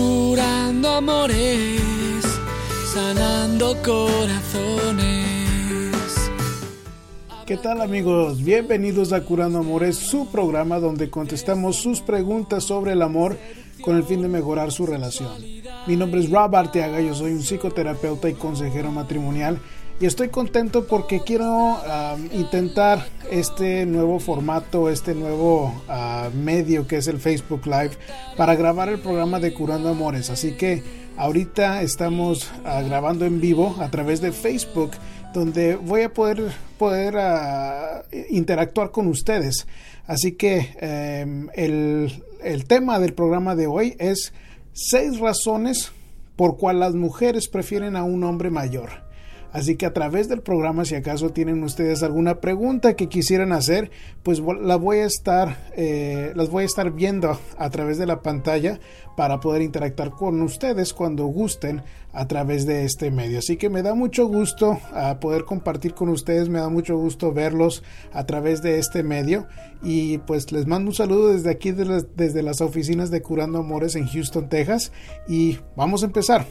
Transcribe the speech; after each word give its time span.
curando 0.00 0.88
amores, 0.88 2.24
sanando 2.94 3.76
corazones. 3.82 5.06
¿Qué 7.46 7.56
tal 7.56 7.80
amigos? 7.82 8.42
Bienvenidos 8.42 9.12
a 9.12 9.22
Curando 9.22 9.58
Amores, 9.58 9.96
su 9.96 10.30
programa 10.30 10.78
donde 10.78 11.10
contestamos 11.10 11.76
sus 11.76 12.00
preguntas 12.00 12.64
sobre 12.64 12.92
el 12.92 13.02
amor 13.02 13.36
con 13.82 13.96
el 13.96 14.04
fin 14.04 14.22
de 14.22 14.28
mejorar 14.28 14.72
su 14.72 14.86
relación. 14.86 15.32
Mi 15.86 15.96
nombre 15.96 16.20
es 16.20 16.30
Rob 16.30 16.54
Arteaga, 16.54 17.00
yo 17.00 17.14
soy 17.14 17.32
un 17.32 17.42
psicoterapeuta 17.42 18.28
y 18.30 18.34
consejero 18.34 18.92
matrimonial 18.92 19.58
y 20.00 20.06
estoy 20.06 20.30
contento 20.30 20.86
porque 20.86 21.20
quiero 21.20 21.78
intentar 22.32 23.06
este 23.30 23.84
nuevo 23.84 24.18
formato, 24.18 24.88
este 24.88 25.14
nuevo 25.14 25.82
ah, 25.88 26.30
medio 26.34 26.86
que 26.86 26.96
es 26.96 27.06
el 27.06 27.20
Facebook 27.20 27.66
Live 27.66 27.90
para 28.34 28.54
grabar 28.54 28.88
el 28.88 28.98
programa 28.98 29.40
de 29.40 29.52
Curando 29.52 29.90
Amores. 29.90 30.30
Así 30.30 30.52
que 30.52 30.82
ahorita 31.18 31.82
estamos 31.82 32.50
ah, 32.64 32.80
grabando 32.80 33.26
en 33.26 33.42
vivo 33.42 33.76
a 33.78 33.90
través 33.90 34.22
de 34.22 34.32
Facebook 34.32 34.92
donde 35.34 35.76
voy 35.76 36.00
a 36.00 36.14
poder, 36.14 36.50
poder 36.78 37.18
ah, 37.18 38.02
interactuar 38.30 38.92
con 38.92 39.06
ustedes. 39.06 39.66
Así 40.06 40.32
que 40.32 40.74
em, 40.80 41.50
el, 41.54 42.24
el 42.42 42.64
tema 42.64 42.98
del 43.00 43.12
programa 43.12 43.54
de 43.54 43.66
hoy 43.66 43.96
es 43.98 44.32
seis 44.72 45.18
razones 45.20 45.92
por 46.36 46.56
cual 46.56 46.80
las 46.80 46.94
mujeres 46.94 47.48
prefieren 47.48 47.96
a 47.96 48.02
un 48.02 48.24
hombre 48.24 48.48
mayor. 48.48 49.09
Así 49.52 49.76
que 49.76 49.86
a 49.86 49.92
través 49.92 50.28
del 50.28 50.42
programa, 50.42 50.84
si 50.84 50.94
acaso 50.94 51.30
tienen 51.30 51.62
ustedes 51.64 52.02
alguna 52.02 52.40
pregunta 52.40 52.94
que 52.94 53.08
quisieran 53.08 53.52
hacer, 53.52 53.90
pues 54.22 54.40
la 54.40 54.76
voy 54.76 54.98
a 54.98 55.06
estar, 55.06 55.56
eh, 55.76 56.32
las 56.36 56.50
voy 56.50 56.62
a 56.62 56.66
estar 56.66 56.92
viendo 56.92 57.38
a 57.58 57.70
través 57.70 57.98
de 57.98 58.06
la 58.06 58.22
pantalla 58.22 58.78
para 59.16 59.40
poder 59.40 59.62
interactuar 59.62 60.10
con 60.10 60.40
ustedes 60.42 60.94
cuando 60.94 61.26
gusten 61.26 61.82
a 62.12 62.26
través 62.26 62.64
de 62.64 62.84
este 62.84 63.10
medio. 63.10 63.38
Así 63.38 63.56
que 63.56 63.68
me 63.68 63.82
da 63.82 63.94
mucho 63.94 64.26
gusto 64.26 64.78
ah, 64.92 65.18
poder 65.20 65.44
compartir 65.44 65.94
con 65.94 66.08
ustedes, 66.08 66.48
me 66.48 66.60
da 66.60 66.68
mucho 66.68 66.96
gusto 66.96 67.32
verlos 67.32 67.82
a 68.12 68.24
través 68.24 68.62
de 68.62 68.78
este 68.78 69.02
medio 69.02 69.46
y 69.82 70.18
pues 70.18 70.52
les 70.52 70.66
mando 70.66 70.90
un 70.90 70.94
saludo 70.94 71.32
desde 71.32 71.50
aquí, 71.50 71.72
desde 71.72 72.42
las 72.42 72.60
oficinas 72.60 73.10
de 73.10 73.22
Curando 73.22 73.58
Amores 73.58 73.96
en 73.96 74.06
Houston, 74.06 74.48
Texas 74.48 74.92
y 75.28 75.58
vamos 75.76 76.02
a 76.02 76.06
empezar. 76.06 76.46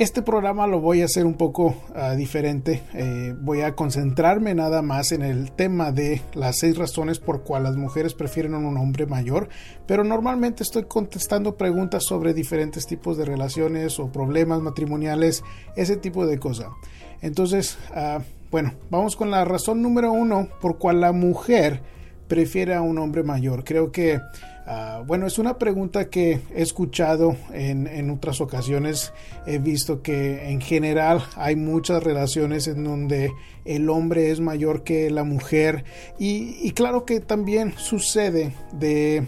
Este 0.00 0.22
programa 0.22 0.66
lo 0.66 0.80
voy 0.80 1.02
a 1.02 1.04
hacer 1.04 1.26
un 1.26 1.34
poco 1.34 1.74
ah, 1.94 2.14
diferente. 2.14 2.82
Eh, 2.94 3.34
voy 3.38 3.60
a 3.60 3.74
concentrarme 3.74 4.54
nada 4.54 4.80
más 4.80 5.12
en 5.12 5.20
el 5.20 5.52
tema 5.52 5.92
de 5.92 6.22
las 6.32 6.60
seis 6.60 6.78
razones 6.78 7.18
por 7.18 7.42
cual 7.42 7.64
las 7.64 7.76
mujeres 7.76 8.14
prefieren 8.14 8.54
a 8.54 8.58
un 8.60 8.78
hombre 8.78 9.04
mayor, 9.04 9.50
pero 9.86 10.02
normalmente 10.02 10.62
estoy 10.62 10.84
contestando 10.84 11.58
preguntas 11.58 12.04
sobre 12.06 12.32
diferentes 12.32 12.86
tipos 12.86 13.18
de 13.18 13.26
relaciones 13.26 14.00
o 14.00 14.10
problemas 14.10 14.62
matrimoniales, 14.62 15.44
ese 15.76 15.98
tipo 15.98 16.26
de 16.26 16.38
cosas. 16.38 16.68
Entonces, 17.20 17.76
ah, 17.94 18.20
bueno, 18.50 18.72
vamos 18.88 19.16
con 19.16 19.30
la 19.30 19.44
razón 19.44 19.82
número 19.82 20.12
uno 20.12 20.48
por 20.62 20.78
cual 20.78 21.02
la 21.02 21.12
mujer 21.12 21.82
prefiere 22.30 22.74
a 22.74 22.80
un 22.80 22.96
hombre 22.96 23.22
mayor. 23.22 23.62
Creo 23.62 23.92
que 23.92 24.20
Ah, 24.72 25.02
bueno, 25.04 25.26
es 25.26 25.40
una 25.40 25.58
pregunta 25.58 26.10
que 26.10 26.42
he 26.54 26.62
escuchado 26.62 27.36
en, 27.52 28.08
otras 28.08 28.40
ocasiones. 28.40 29.12
He 29.44 29.58
visto 29.58 30.00
que 30.00 30.48
en 30.48 30.60
general 30.60 31.24
hay 31.34 31.56
muchas 31.56 32.04
relaciones 32.04 32.68
en 32.68 32.84
donde 32.84 33.32
el 33.64 33.90
hombre 33.90 34.30
es 34.30 34.38
mayor 34.38 34.84
que 34.84 35.10
la 35.10 35.24
mujer 35.24 35.84
y 36.20 36.70
claro 36.70 37.04
que 37.04 37.18
también 37.18 37.74
sucede 37.78 38.52
de 38.72 39.26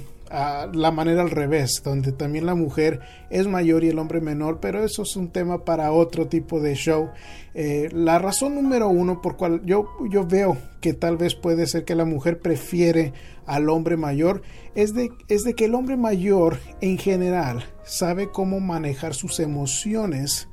la 0.73 0.91
manera 0.91 1.23
al 1.23 1.31
revés, 1.31 1.83
donde 1.85 2.11
también 2.13 2.47
la 2.47 2.55
mujer 2.55 3.01
es 3.29 3.47
mayor 3.47 3.85
y 3.85 3.89
el 3.89 3.99
hombre 3.99 4.21
menor, 4.21 4.61
pero 4.61 4.83
eso 4.83 5.03
es 5.03 5.15
un 5.17 5.29
tema 5.29 5.65
para 5.65 5.93
otro 5.93 6.27
tipo 6.29 6.61
de 6.61 6.75
show. 6.75 7.11
Eh, 7.55 7.91
la 7.93 8.19
razón 8.19 8.55
número 8.55 8.89
uno 8.89 9.21
por 9.21 9.37
cual 9.37 9.61
yo, 9.67 9.91
yo 10.09 10.27
veo 10.27 10.57
que 10.81 10.95
tal 10.95 11.19
vez 11.19 11.35
puede 11.35 11.67
ser 11.67 11.85
que 11.85 11.95
la 11.95 12.07
mujer 12.07 12.41
prefiere 12.41 13.13
al 13.45 13.69
hombre 13.69 13.99
mayor 13.99 14.43
es 14.75 14.95
de, 14.95 15.11
es 15.29 15.43
de 15.45 15.55
que 15.55 15.67
el 15.67 15.75
hombre 15.75 15.99
mayor 15.99 16.59
en 16.81 16.97
general 16.97 17.65
sabe 17.85 18.31
cómo 18.31 18.59
manejar 18.61 19.15
sus 19.15 19.39
emociones 19.39 20.49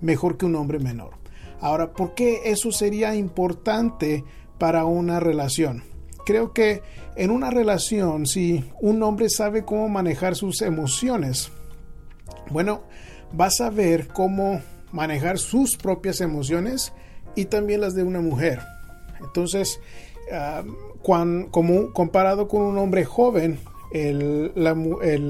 mejor 0.00 0.36
que 0.36 0.46
un 0.46 0.54
hombre 0.54 0.78
menor. 0.78 1.14
Ahora, 1.60 1.92
¿por 1.92 2.14
qué 2.14 2.42
eso 2.44 2.70
sería 2.70 3.16
importante 3.16 4.22
para 4.58 4.84
una 4.84 5.18
relación? 5.18 5.93
Creo 6.24 6.52
que 6.52 6.82
en 7.16 7.30
una 7.30 7.50
relación, 7.50 8.26
si 8.26 8.64
un 8.80 9.02
hombre 9.02 9.28
sabe 9.28 9.64
cómo 9.64 9.88
manejar 9.88 10.36
sus 10.36 10.62
emociones, 10.62 11.50
bueno, 12.50 12.82
va 13.38 13.46
a 13.46 13.50
saber 13.50 14.08
cómo 14.08 14.60
manejar 14.92 15.38
sus 15.38 15.76
propias 15.76 16.20
emociones 16.20 16.92
y 17.34 17.46
también 17.46 17.80
las 17.80 17.94
de 17.94 18.04
una 18.04 18.20
mujer. 18.20 18.60
Entonces, 19.20 19.80
ah, 20.32 20.62
como 21.02 21.92
comparado 21.92 22.48
con 22.48 22.62
un 22.62 22.78
hombre 22.78 23.04
joven, 23.04 23.58
el, 23.92 24.52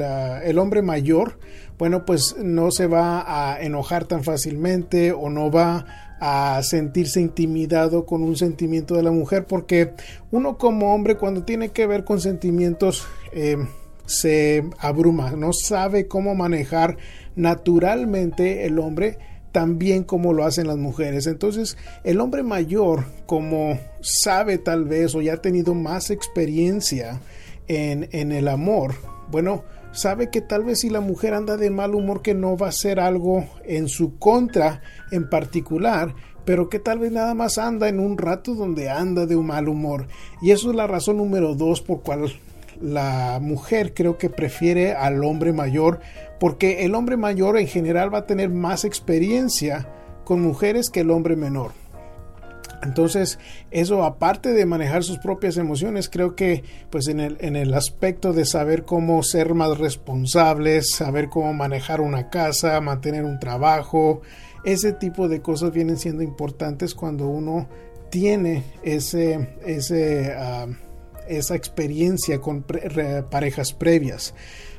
ah, 0.03 0.41
el, 0.45 0.59
hombre 0.59 0.83
mayor, 0.83 1.39
bueno, 1.79 2.05
pues 2.05 2.37
no 2.39 2.71
se 2.71 2.87
va 2.87 3.25
a 3.27 3.61
enojar 3.61 4.05
tan 4.05 4.23
fácilmente 4.25 5.13
o 5.13 5.29
no 5.31 5.51
va 5.51 5.87
a 6.21 6.63
sentirse 6.63 7.21
intimidado 7.21 8.07
con 8.07 8.23
un 8.23 8.37
sentimiento 8.37 8.95
de 8.95 9.03
la 9.03 9.11
mujer 9.11 9.47
porque 9.47 9.93
uno 10.31 10.57
como 10.57 10.95
hombre 10.95 11.17
cuando 11.17 11.43
tiene 11.43 11.71
que 11.71 11.87
ver 11.87 12.05
con 12.05 12.21
sentimientos 12.21 13.07
eh, 13.33 13.57
se 14.07 14.65
abruma, 14.79 15.33
no 15.33 15.53
sabe 15.53 16.07
cómo 16.07 16.35
manejar 16.35 16.97
naturalmente 17.37 18.65
el 18.67 18.79
hombre 18.79 19.19
también 19.51 20.03
como 20.03 20.33
lo 20.33 20.45
hacen 20.45 20.67
las 20.67 20.79
mujeres. 20.79 21.29
Entonces, 21.29 21.77
el 22.03 22.21
hombre 22.21 22.43
mayor, 22.43 23.05
como 23.27 23.79
sabe 24.01 24.59
tal 24.59 24.85
vez 24.85 25.15
o 25.15 25.23
ya 25.23 25.35
ha 25.35 25.43
tenido 25.43 25.75
más 25.75 26.11
experiencia 26.11 27.21
en, 27.69 28.09
en 28.11 28.33
el 28.33 28.49
amor, 28.49 28.95
bueno, 29.31 29.63
sabe 29.95 30.31
que 30.31 30.41
tal 30.41 30.65
vez 30.65 30.81
si 30.81 30.91
la 30.91 31.01
mujer 31.01 31.35
anda 31.35 31.57
de 31.57 31.71
mal 31.71 31.95
humor 31.95 32.23
que 32.23 32.35
no 32.35 32.57
va 32.57 32.69
a 32.69 32.73
ser 32.73 33.01
algo 33.01 33.47
en 33.65 33.89
su 33.89 34.19
contra 34.19 34.83
en 35.11 35.29
particular, 35.31 36.15
pero 36.45 36.69
que 36.69 36.79
tal 36.79 36.99
vez 36.99 37.13
nada 37.13 37.35
más 37.35 37.59
anda 37.59 37.89
en 37.89 38.01
un 38.01 38.19
rato 38.19 38.55
donde 38.55 38.91
anda 38.91 39.27
de 39.27 39.37
un 39.37 39.47
mal 39.47 39.69
humor. 39.69 40.09
Y 40.43 40.51
eso 40.51 40.71
es 40.71 40.77
la 40.77 40.87
razón 40.87 41.17
número 41.17 41.55
dos 41.55 41.81
por 41.81 42.03
cual 42.03 42.33
la 42.81 43.39
mujer 43.41 43.95
creo 43.95 44.19
que 44.19 44.31
prefiere 44.31 44.93
al 44.93 45.25
hombre 45.25 45.53
mayor, 45.53 46.01
porque 46.41 46.85
el 46.85 46.95
hombre 46.95 47.17
mayor 47.17 47.59
en 47.59 47.69
general 47.69 48.13
va 48.13 48.19
a 48.19 48.27
tener 48.27 48.51
más 48.51 48.85
experiencia 48.85 49.89
con 50.25 50.43
mujeres 50.43 50.91
que 50.91 51.01
el 51.01 51.11
hombre 51.11 51.37
menor. 51.37 51.84
Entonces, 52.85 53.39
eso 53.71 54.05
aparte 54.05 54.53
de 54.53 54.67
manejar 54.67 55.03
sus 55.03 55.19
propias 55.19 55.57
emociones, 55.57 56.09
creo 56.09 56.37
que 56.37 56.63
pues 56.91 57.09
en 57.09 57.21
el, 57.21 57.37
en 57.41 57.57
el 57.57 57.75
aspecto 57.75 58.33
de 58.33 58.45
saber 58.45 58.85
cómo 58.85 59.23
ser 59.23 59.55
más 59.55 59.79
responsables, 59.79 60.91
saber 60.91 61.29
cómo 61.29 61.53
manejar 61.53 62.01
una 62.01 62.31
casa, 62.31 62.81
mantener 62.81 63.25
un 63.25 63.39
trabajo, 63.41 64.23
ese 64.65 64.93
tipo 64.93 65.29
de 65.29 65.43
cosas 65.43 65.73
vienen 65.73 65.99
siendo 65.99 66.23
importantes 66.23 66.95
cuando 66.95 67.29
uno 67.29 67.69
tiene 68.11 68.63
ese, 68.83 69.57
ese, 69.65 70.33
ah, 70.37 70.67
esa 71.29 71.55
experiencia 71.55 72.41
con 72.41 72.65
parejas 73.31 73.73
previas. 73.73 74.35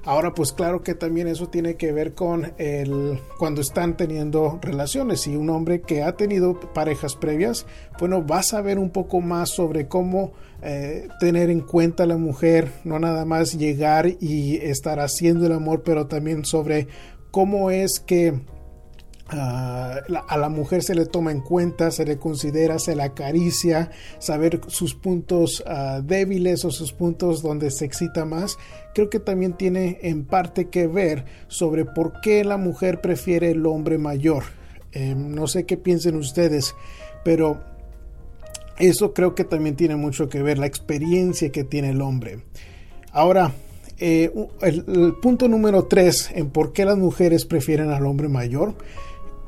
Ahora, 0.06 0.36
pues 0.36 0.52
claro 0.52 0.84
que 0.84 0.94
también 0.94 1.28
eso 1.28 1.48
tiene 1.48 1.78
que 1.78 1.92
ver 1.92 2.14
con 2.14 2.54
el 2.60 3.20
cuando 3.40 3.62
están 3.62 3.98
teniendo 3.98 4.60
relaciones. 4.62 5.22
Si 5.22 5.36
un 5.36 5.50
hombre 5.50 5.82
que 5.82 6.04
ha 6.04 6.16
tenido 6.16 6.60
parejas 6.60 7.16
previas, 7.16 7.66
bueno, 8.00 8.26
va 8.26 8.40
a 8.40 8.44
saber 8.44 8.78
un 8.78 8.92
poco 8.92 9.20
más 9.20 9.50
sobre 9.50 9.88
cómo 9.88 10.34
eh, 10.62 11.08
tener 11.20 11.50
en 11.50 11.62
cuenta 11.62 12.04
a 12.04 12.08
la 12.08 12.18
mujer, 12.18 12.72
no 12.84 13.00
nada 13.00 13.26
más 13.26 13.58
llegar 13.58 14.08
y 14.20 14.58
estar 14.58 15.00
haciendo 15.00 15.48
el 15.48 15.54
amor, 15.54 15.82
pero 15.82 16.06
también 16.06 16.46
sobre 16.46 16.88
cómo 17.32 17.72
es 17.72 18.00
que 18.00 18.42
a 19.28 20.38
la 20.38 20.50
mujer 20.50 20.84
se 20.84 20.94
le 20.94 21.06
toma 21.06 21.32
en 21.32 21.42
cuenta, 21.42 21.90
se 21.90 22.06
le 22.06 22.18
considera, 22.18 22.78
se 22.78 22.96
la 22.96 23.06
acaricia, 23.06 23.90
saber 24.20 24.62
sus 24.68 24.94
puntos 24.94 25.64
ah, 25.66 26.02
débiles 26.04 26.64
o 26.64 26.72
sus 26.72 26.94
puntos 26.94 27.42
donde 27.42 27.72
se 27.72 27.86
excita 27.86 28.26
más, 28.26 28.58
creo 28.94 29.10
que 29.10 29.20
también 29.20 29.54
tiene 29.54 29.98
en 30.04 30.26
parte 30.26 30.70
que 30.70 30.88
ver 30.88 31.26
sobre 31.48 31.86
por 31.86 32.22
qué 32.22 32.44
la 32.44 32.58
mujer 32.58 33.02
prefiere 33.02 33.52
el 33.52 33.66
hombre 33.66 33.98
mayor. 33.98 34.44
Em, 34.92 35.34
no 35.34 35.48
sé 35.48 35.66
qué 35.66 35.76
piensen 35.76 36.16
ustedes, 36.16 36.76
pero 37.24 37.62
eso 38.78 39.14
creo 39.14 39.34
que 39.34 39.44
también 39.44 39.76
tiene 39.76 39.96
mucho 39.96 40.30
que 40.30 40.44
ver, 40.44 40.60
la 40.60 40.68
experiencia 40.68 41.52
que 41.52 41.64
tiene 41.64 41.90
el 41.90 42.02
hombre. 42.02 42.44
Ahora, 43.12 43.54
eh, 43.98 44.32
el 44.62 45.16
punto 45.22 45.48
número 45.48 45.86
tres 45.86 46.30
en 46.36 46.50
por 46.50 46.74
qué 46.74 46.86
las 46.86 46.98
mujeres 46.98 47.46
prefieren 47.46 47.92
al 47.92 48.06
hombre 48.06 48.28
mayor 48.28 48.76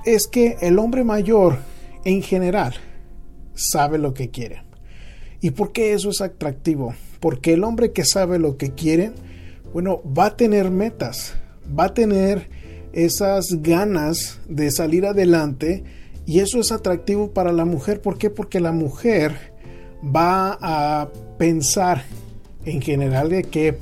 es 0.07 0.27
que 0.27 0.56
el 0.62 0.80
hombre 0.80 1.04
mayor 1.04 1.57
en 2.06 2.21
general 2.21 2.75
sabe 3.54 3.98
lo 3.98 4.13
que 4.13 4.30
quiere. 4.30 4.63
¿Y 5.42 5.51
por 5.51 5.74
qué 5.74 5.94
eso 5.94 6.09
es 6.09 6.21
atractivo? 6.21 6.95
Porque 7.19 7.54
el 7.54 7.63
hombre 7.65 7.92
que 7.92 8.06
sabe 8.06 8.39
lo 8.39 8.56
que 8.56 8.71
quiere, 8.71 9.12
bueno, 9.74 10.01
va 10.18 10.27
a 10.27 10.38
tener 10.38 10.71
metas, 10.71 11.36
va 11.77 11.86
a 11.86 11.94
tener 11.94 12.50
esas 12.94 13.62
ganas 13.62 14.39
de 14.48 14.71
salir 14.71 15.06
adelante 15.06 15.83
y 16.25 16.39
eso 16.39 16.60
es 16.60 16.71
atractivo 16.71 17.31
para 17.31 17.51
la 17.51 17.65
mujer. 17.65 18.01
¿Por 18.01 18.18
qué? 18.18 18.30
Porque 18.30 18.62
la 18.62 18.71
mujer 18.71 19.53
va 20.03 20.57
a 20.62 21.10
pensar 21.38 22.03
en 22.65 22.81
general 22.81 23.30
de 23.30 23.44
que 23.44 23.77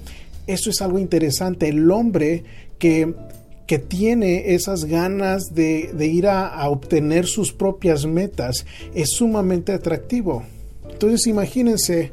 eso 0.48 0.70
es 0.72 0.82
algo 0.82 0.98
interesante. 0.98 1.70
El 1.70 1.90
hombre 1.92 2.44
que, 2.80 3.14
que 3.68 3.80
tiene 3.80 4.54
esas 4.54 4.86
ganas 4.86 5.54
de, 5.56 5.92
ir 6.06 6.28
a, 6.28 6.68
obtener 6.70 7.26
sus 7.26 7.52
propias 7.52 8.06
metas 8.06 8.66
es 8.94 9.10
sumamente 9.12 9.72
atractivo. 9.72 10.44
Entonces 10.90 11.28
imagínense 11.28 12.12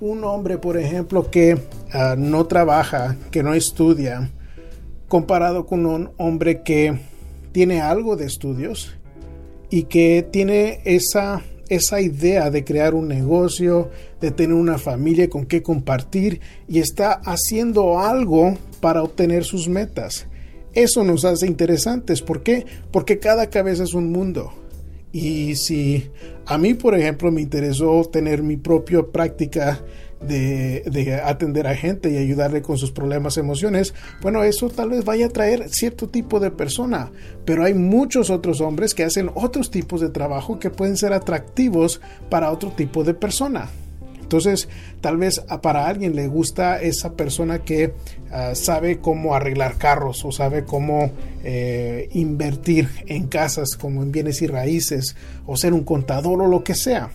un 0.00 0.24
hombre, 0.24 0.58
por 0.58 0.76
ejemplo, 0.76 1.30
que 1.30 1.58
ah, 1.92 2.14
no 2.16 2.46
trabaja, 2.46 3.16
que 3.30 3.42
no 3.42 3.54
estudia, 3.54 4.30
comparado 5.08 5.66
con 5.66 5.86
un 5.86 6.10
hombre 6.16 6.62
que 6.62 6.98
tiene 7.52 7.80
algo 7.80 8.16
de 8.16 8.26
estudios 8.26 8.96
y 9.70 9.84
que 9.84 10.26
tiene 10.30 10.80
esa, 10.84 11.42
esa 11.68 12.00
idea 12.00 12.50
de 12.50 12.64
crear 12.64 12.94
un 12.94 13.08
negocio, 13.08 13.90
de 14.20 14.30
tener 14.30 14.54
una 14.54 14.78
familia 14.78 15.28
con 15.28 15.46
que 15.46 15.62
compartir 15.62 16.40
y 16.66 16.80
está 16.80 17.12
haciendo 17.12 18.00
algo 18.00 18.56
para 18.80 19.02
obtener 19.02 19.44
sus 19.44 19.68
metas. 19.68 20.26
Eso 20.74 21.04
nos 21.04 21.24
hace 21.24 21.46
interesantes. 21.46 22.22
¿Por 22.22 22.42
qué? 22.42 22.66
Porque 22.90 23.18
cada 23.18 23.48
cabeza 23.50 23.84
es 23.84 23.94
un 23.94 24.10
mundo. 24.10 24.52
Y 25.12 25.54
si 25.54 26.10
a 26.46 26.58
mí, 26.58 26.74
por 26.74 26.98
ejemplo, 26.98 27.30
me 27.30 27.40
interesó 27.40 28.04
tener 28.04 28.42
mi 28.42 28.56
propia 28.56 29.02
práctica 29.04 29.80
de, 30.26 31.20
atender 31.24 31.66
a 31.66 31.76
gente 31.76 32.10
y 32.10 32.16
ayudarle 32.16 32.62
con 32.62 32.78
sus 32.78 32.90
problemas, 32.90 33.36
emociones, 33.36 33.94
bueno, 34.22 34.42
eso 34.42 34.68
tal 34.70 34.90
vez 34.90 35.04
vaya 35.04 35.26
a 35.26 35.28
traer 35.28 35.68
cierto 35.68 36.08
tipo 36.08 36.40
de 36.40 36.50
persona, 36.50 37.12
pero 37.44 37.64
hay 37.64 37.74
muchos 37.74 38.30
otros 38.30 38.60
hombres 38.60 38.94
que 38.94 39.04
hacen 39.04 39.30
otros 39.34 39.70
tipos 39.70 40.00
de 40.00 40.08
trabajo 40.08 40.58
que 40.58 40.70
pueden 40.70 40.96
ser 40.96 41.12
atractivos 41.12 42.00
para 42.30 42.50
otro 42.50 42.70
tipo 42.70 43.04
de 43.04 43.14
persona. 43.14 43.68
Entonces, 44.24 44.70
tal 45.02 45.18
vez 45.18 45.42
para 45.60 45.86
alguien 45.86 46.16
le 46.16 46.28
gusta 46.28 46.80
esa 46.80 47.12
persona 47.12 47.58
que 47.58 47.92
ah, 48.32 48.54
sabe 48.54 48.98
cómo 48.98 49.34
arreglar 49.34 49.76
carros 49.76 50.24
o 50.24 50.32
sabe 50.32 50.64
cómo 50.64 51.12
eh, 51.44 52.08
invertir 52.12 52.88
en 53.06 53.28
casas 53.28 53.76
como 53.76 54.02
en 54.02 54.12
bienes 54.12 54.40
y 54.40 54.46
raíces 54.46 55.14
o 55.46 55.58
ser 55.58 55.74
un 55.74 55.84
contador 55.84 56.40
o 56.40 56.48
lo 56.48 56.64
que 56.64 56.74
sea. 56.74 57.10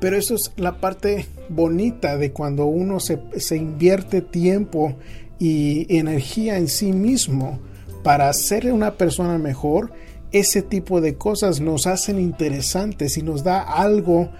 Pero 0.00 0.16
eso 0.16 0.34
es 0.34 0.50
la 0.56 0.80
parte 0.80 1.26
bonita 1.50 2.16
de 2.16 2.32
cuando 2.32 2.64
uno 2.64 3.00
se, 3.00 3.20
invierte 3.54 4.22
tiempo 4.22 4.96
y 5.38 5.94
energía 5.94 6.56
en 6.56 6.68
sí 6.68 6.94
mismo 6.94 7.60
para 8.02 8.32
ser 8.32 8.72
una 8.72 8.94
persona 8.96 9.36
mejor. 9.36 9.92
Ese 10.32 10.62
tipo 10.62 11.02
de 11.02 11.16
cosas 11.16 11.60
nos 11.60 11.86
hacen 11.86 12.18
interesantes 12.18 13.18
y 13.18 13.22
nos 13.22 13.44
da 13.44 13.60
algo 13.60 14.30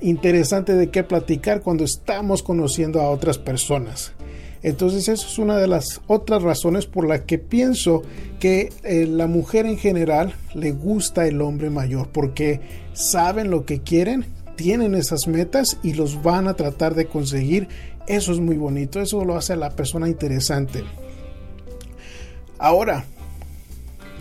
interesante 0.00 0.74
de 0.74 0.90
qué 0.90 1.04
platicar 1.04 1.62
cuando 1.62 1.84
estamos 1.84 2.42
conociendo 2.42 3.00
a 3.00 3.10
otras 3.10 3.38
personas. 3.38 4.12
Entonces 4.62 5.08
eso 5.08 5.26
es 5.26 5.38
una 5.38 5.56
de 5.56 5.66
las 5.66 6.00
otras 6.06 6.42
razones 6.42 6.86
por 6.86 7.06
la 7.06 7.24
que 7.24 7.38
pienso 7.38 8.02
que 8.38 8.72
eh, 8.84 9.06
la 9.06 9.26
mujer 9.26 9.66
en 9.66 9.76
general 9.76 10.34
le 10.54 10.70
gusta 10.70 11.26
el 11.26 11.40
hombre 11.40 11.68
mayor 11.68 12.08
porque 12.10 12.60
saben 12.92 13.50
lo 13.50 13.64
que 13.66 13.80
quieren 13.80 14.26
tienen 14.56 14.94
esas 14.94 15.26
metas 15.26 15.78
y 15.82 15.94
los 15.94 16.22
van 16.22 16.46
a 16.46 16.54
tratar 16.54 16.94
de 16.94 17.06
conseguir. 17.06 17.68
Eso 18.06 18.32
es 18.32 18.38
muy 18.38 18.56
bonito, 18.56 19.00
eso 19.00 19.24
lo 19.24 19.36
hace 19.36 19.54
a 19.54 19.56
la 19.56 19.70
persona 19.70 20.08
interesante. 20.08 20.84
Ahora, 22.58 23.04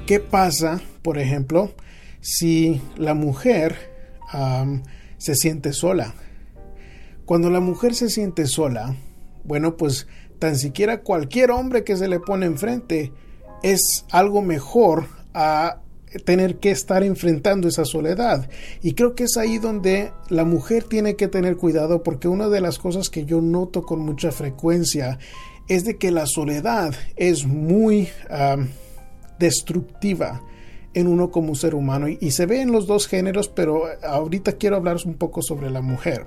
¿qué 0.07 0.19
pasa, 0.19 0.81
por 1.03 1.19
ejemplo, 1.19 1.71
si 2.21 2.81
la 2.97 3.13
mujer 3.13 3.75
se 5.21 5.35
siente 5.35 5.71
sola? 5.71 6.15
Cuando 7.25 7.51
la 7.51 7.59
mujer 7.59 7.93
se 7.93 8.09
siente 8.09 8.47
sola, 8.47 8.95
bueno, 9.43 9.77
pues 9.77 10.07
tan 10.39 10.55
siquiera 10.57 11.01
cualquier 11.01 11.51
hombre 11.51 11.83
que 11.83 11.95
se 11.95 12.07
le 12.07 12.19
pone 12.19 12.47
enfrente 12.47 13.13
es 13.61 14.05
algo 14.09 14.41
mejor 14.41 15.05
a 15.35 15.81
tener 16.25 16.57
que 16.57 16.71
estar 16.71 17.03
enfrentando 17.03 17.67
esa 17.67 17.85
soledad. 17.85 18.49
Y 18.81 18.95
creo 18.95 19.13
que 19.13 19.25
es 19.25 19.37
ahí 19.37 19.59
donde 19.59 20.11
la 20.29 20.43
mujer 20.43 20.85
tiene 20.85 21.15
que 21.15 21.27
tener 21.27 21.55
cuidado 21.55 22.01
porque 22.01 22.27
una 22.27 22.49
de 22.49 22.59
las 22.59 22.79
cosas 22.79 23.09
que 23.11 23.23
yo 23.23 23.41
noto 23.41 23.83
con 23.83 23.99
mucha 23.99 24.31
frecuencia 24.31 25.19
es 25.69 25.85
de 25.85 25.97
que 25.97 26.09
la 26.09 26.25
soledad 26.25 26.95
es 27.15 27.45
muy 27.45 28.09
destructiva 29.37 30.41
en 30.93 31.07
uno 31.07 31.31
como 31.31 31.55
ser 31.55 31.75
humano 31.75 32.07
y, 32.07 32.31
se 32.31 32.45
ve 32.45 32.61
en 32.61 32.71
los 32.71 32.87
dos 32.87 33.07
géneros, 33.07 33.47
pero 33.47 33.83
ahorita 34.03 34.53
quiero 34.53 34.75
hablar 34.75 34.97
un 35.05 35.13
poco 35.15 35.41
sobre 35.41 35.69
la 35.69 35.81
mujer. 35.81 36.25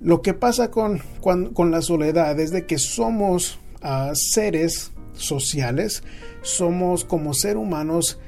Lo 0.00 0.22
que 0.22 0.34
pasa 0.34 0.70
con, 0.70 1.02
con, 1.20 1.70
la 1.70 1.82
soledad 1.82 2.38
es 2.40 2.50
de 2.50 2.66
que 2.66 2.78
somos 2.78 3.58
ah, 3.82 4.12
seres 4.14 4.92
sociales, 5.12 6.02
somos 6.42 7.04
como 7.04 7.34
ser 7.34 7.56
humanos 7.56 8.18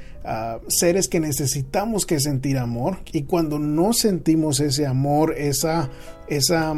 seres 0.69 1.09
que 1.09 1.21
necesitamos 1.21 2.06
que 2.06 2.21
sentir 2.21 2.59
amor 2.59 2.99
y 3.12 3.25
cuando 3.25 3.59
no 3.59 3.93
sentimos 3.93 4.61
ese 4.61 4.87
amor, 4.87 5.35
esa, 5.37 5.91
esa, 6.29 6.75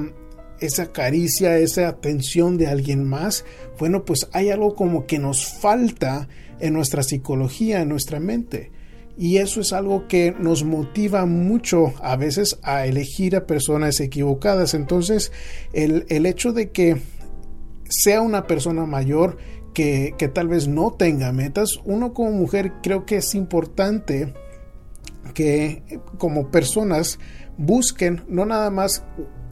esa 0.65 0.93
caricia, 0.93 1.59
esa 1.59 1.89
atención 1.89 2.57
de 2.57 2.67
alguien 2.67 3.05
más, 3.05 3.45
bueno, 3.79 4.05
pues 4.05 4.29
hay 4.33 4.51
algo 4.51 4.75
como 4.75 5.07
que 5.07 5.19
nos 5.19 5.47
falta 5.47 6.29
en 6.61 6.73
nuestra 6.73 7.03
psicología, 7.03 7.83
en 7.83 7.89
nuestra 7.89 8.21
mente. 8.21 8.71
Y 9.17 9.37
eso 9.37 9.61
es 9.61 9.73
algo 9.73 10.09
que 10.09 10.35
nos 10.39 10.65
motiva 10.65 11.25
mucho 11.25 11.95
a 12.03 12.17
veces 12.17 12.59
a 12.63 12.87
elegir 12.87 13.37
a 13.37 13.47
personas 13.47 14.01
equivocadas. 14.01 14.75
Entonces, 14.75 15.31
el, 15.73 16.05
el 16.09 16.27
hecho 16.27 16.53
de 16.53 16.71
que 16.71 16.97
sea 17.89 18.21
una 18.21 18.47
persona 18.47 18.87
mayor 18.87 19.37
que, 19.75 20.31
tal 20.33 20.49
vez 20.49 20.69
no 20.69 20.93
tenga 20.93 21.33
metas, 21.33 21.81
uno 21.85 22.15
como 22.15 22.31
mujer 22.31 22.75
creo 22.83 23.05
que 23.05 23.17
es 23.17 23.35
importante 23.35 24.33
que 25.35 25.83
como 26.19 26.51
personas 26.51 27.19
busquen 27.59 28.23
no 28.29 28.47
nada 28.47 28.71
más 28.71 29.05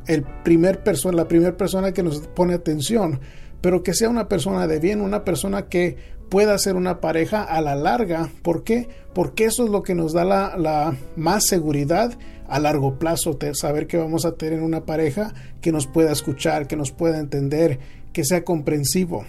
el 0.07 0.25
primer 0.45 0.83
persona, 0.83 1.17
la 1.17 1.29
primera 1.29 1.57
persona 1.57 1.93
que 1.93 2.03
nos 2.03 2.27
pone 2.29 2.55
atención, 2.55 3.21
pero 3.61 3.83
que 3.83 3.95
sea 3.95 4.09
una 4.09 4.29
persona 4.29 4.67
de 4.67 4.79
bien, 4.79 5.01
una 5.01 5.25
persona 5.25 5.69
que 5.69 5.97
pueda 6.29 6.59
ser 6.59 6.77
una 6.77 7.01
pareja 7.01 7.43
a 7.43 7.61
la 7.61 7.75
larga. 7.75 8.31
¿Por 8.43 8.65
qué? 8.65 8.89
Porque 9.15 9.45
eso 9.45 9.65
es 9.65 9.71
lo 9.71 9.83
que 9.83 9.95
nos 9.95 10.13
da 10.13 10.25
la, 10.25 10.57
la 10.57 10.97
más 11.17 11.47
seguridad 11.47 12.19
a 12.49 12.59
largo 12.59 12.99
plazo, 12.99 13.39
saber 13.55 13.87
que 13.87 13.97
vamos 13.97 14.25
a 14.27 14.33
tener 14.33 14.63
una 14.63 14.85
pareja 14.85 15.33
que 15.61 15.73
nos 15.73 15.87
pueda 15.87 16.13
escuchar, 16.13 16.67
que 16.67 16.77
nos 16.77 16.91
pueda 16.91 17.19
entender, 17.19 17.79
que 18.13 18.25
sea 18.25 18.45
comprensivo. 18.45 19.25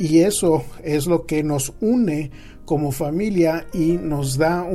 Y 0.00 0.20
eso 0.20 0.64
es 0.82 1.06
lo 1.06 1.26
que 1.26 1.42
nos 1.42 1.74
une 1.82 2.30
como 2.64 2.90
familia 2.90 3.66
y 3.74 3.98
nos 3.98 4.38
da 4.38 4.66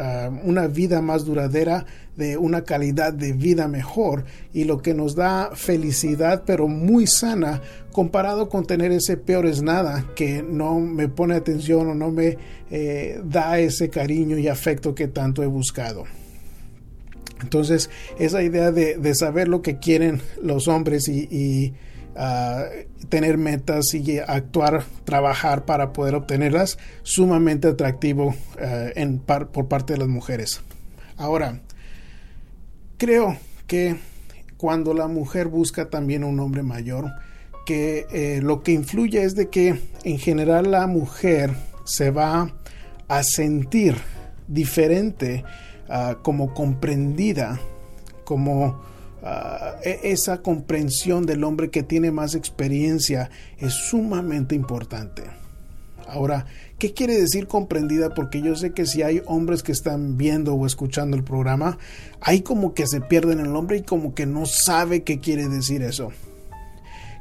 ah, 0.00 0.30
una 0.42 0.66
vida 0.66 1.00
más 1.00 1.24
duradera, 1.24 1.86
de 2.16 2.36
una 2.36 2.64
calidad 2.64 3.12
de 3.12 3.32
vida 3.32 3.68
mejor 3.68 4.24
y 4.52 4.64
lo 4.64 4.82
que 4.82 4.94
nos 4.94 5.14
da 5.14 5.50
felicidad 5.54 6.42
pero 6.46 6.68
muy 6.68 7.06
sana 7.06 7.60
comparado 7.92 8.48
con 8.48 8.66
tener 8.66 8.90
ese 8.90 9.16
peor 9.16 9.46
es 9.46 9.62
nada 9.62 10.06
que 10.16 10.42
no 10.42 10.80
me 10.80 11.08
pone 11.08 11.34
atención 11.34 11.88
o 11.88 11.94
no 11.94 12.10
me 12.10 12.36
eh, 12.70 13.20
da 13.24 13.60
ese 13.60 13.90
cariño 13.90 14.38
y 14.38 14.48
afecto 14.48 14.94
que 14.94 15.06
tanto 15.06 15.42
he 15.42 15.46
buscado. 15.46 16.04
Entonces, 17.40 17.90
esa 18.18 18.42
idea 18.42 18.72
de, 18.72 19.14
saber 19.14 19.48
lo 19.48 19.60
que 19.60 19.78
quieren 19.78 20.20
los 20.40 20.66
hombres 20.66 21.08
y 21.08 21.74
tener 23.08 23.38
metas 23.38 23.92
y 23.94 24.18
actuar, 24.18 24.84
trabajar 25.04 25.64
para 25.64 25.92
poder 25.92 26.14
obtenerlas, 26.14 26.78
sumamente 27.02 27.68
atractivo 27.68 28.34
eh, 28.58 28.92
en 28.96 29.18
por 29.18 29.68
parte 29.68 29.94
de 29.94 29.98
las 29.98 30.08
mujeres. 30.08 30.60
Ahora, 31.16 31.60
creo 32.98 33.36
que 33.66 33.96
cuando 34.56 34.94
la 34.94 35.08
mujer 35.08 35.48
busca 35.48 35.90
también 35.90 36.24
un 36.24 36.40
hombre 36.40 36.62
mayor, 36.62 37.12
que 37.66 38.06
eh, 38.10 38.40
lo 38.42 38.62
que 38.62 38.72
influye 38.72 39.22
es 39.22 39.34
de 39.34 39.48
que 39.48 39.80
en 40.04 40.18
general 40.18 40.70
la 40.70 40.86
mujer 40.86 41.50
se 41.84 42.10
va 42.10 42.52
a 43.08 43.22
sentir 43.22 43.96
diferente, 44.48 45.44
ah, 45.88 46.18
como 46.22 46.52
comprendida, 46.52 47.58
como 48.24 48.82
Ah, 49.26 49.76
e, 49.82 50.00
esa 50.12 50.42
comprensión 50.42 51.24
del 51.24 51.44
hombre 51.44 51.70
que 51.70 51.82
tiene 51.82 52.10
más 52.10 52.34
experiencia 52.34 53.30
es 53.56 53.72
sumamente 53.72 54.54
importante. 54.54 55.22
Ahora, 56.06 56.44
¿qué 56.78 56.92
quiere 56.92 57.18
decir 57.18 57.46
comprendida? 57.46 58.12
Porque 58.12 58.42
yo 58.42 58.54
sé 58.54 58.72
que 58.72 58.84
si 58.84 59.00
hay 59.00 59.22
hombres 59.24 59.62
que 59.62 59.72
están 59.72 60.18
viendo 60.18 60.54
o 60.54 60.66
escuchando 60.66 61.16
el 61.16 61.24
programa, 61.24 61.78
hay 62.20 62.42
como 62.42 62.74
que 62.74 62.86
se 62.86 63.00
pierden 63.00 63.40
el 63.40 63.56
hombre 63.56 63.78
y 63.78 63.82
como 63.82 64.14
que 64.14 64.26
no 64.26 64.44
sabe 64.44 65.04
qué 65.04 65.20
quiere 65.20 65.48
decir 65.48 65.82
eso. 65.82 66.12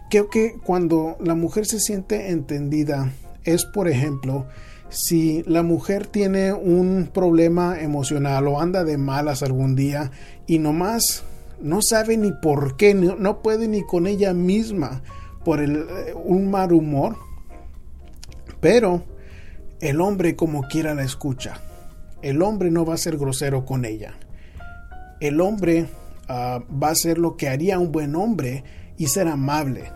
creo 0.09 0.29
que 0.29 0.57
cuando 0.61 1.15
la 1.21 1.35
mujer 1.35 1.65
se 1.65 1.79
siente 1.79 2.31
entendida 2.31 3.13
es, 3.45 3.63
por 3.63 3.87
ejemplo, 3.87 4.45
si 4.89 5.41
la 5.43 5.63
mujer 5.63 6.05
tiene 6.05 6.51
un 6.51 7.09
problema 7.13 7.79
emocional 7.79 8.47
o 8.49 8.59
anda 8.59 8.83
de 8.83 8.97
malas 8.97 9.41
algún 9.41 9.75
día 9.77 10.11
y 10.45 10.59
nomás 10.59 11.23
no 11.63 11.81
sabe 11.81 12.17
ni 12.17 12.31
por 12.31 12.75
qué, 12.75 12.93
no, 12.93 13.41
puede 13.41 13.67
ni 13.67 13.83
con 13.83 14.05
ella 14.05 14.33
misma 14.33 15.01
por 15.45 15.61
el, 15.61 15.77
eh, 15.77 16.13
un 16.13 16.51
mal 16.51 16.73
humor, 16.73 17.15
pero 18.59 19.03
el 19.79 20.01
hombre 20.01 20.35
como 20.35 20.63
quiera 20.67 20.93
la 20.93 21.03
escucha. 21.03 21.61
El 22.21 22.41
hombre 22.41 22.69
no 22.69 22.85
va 22.85 22.93
a 22.93 22.97
ser 22.97 23.17
grosero 23.17 23.65
con 23.65 23.85
ella. 23.85 24.13
El 25.19 25.41
hombre 25.41 25.87
ah, 26.27 26.61
va 26.71 26.89
a 26.89 26.91
hacer 26.91 27.17
lo 27.17 27.37
que 27.37 27.49
haría 27.49 27.79
un 27.79 27.91
buen 27.91 28.15
hombre 28.15 28.63
y 28.97 29.07
ser 29.07 29.27
amable. 29.27 29.91